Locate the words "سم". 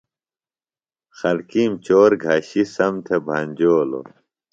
2.73-2.93